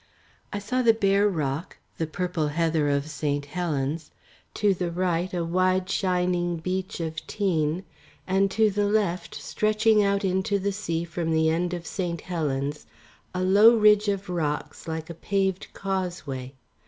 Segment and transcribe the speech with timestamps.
[0.51, 3.45] I saw the bare rock, the purple heather of St.
[3.45, 4.09] Helen's,
[4.55, 7.85] to the right a wide shining beach of Tean,
[8.25, 12.21] and to the left stretching out into the sea from the end of St.
[12.21, 12.87] Helen's
[13.35, 16.55] a low ridge of rocks like a paved causeway.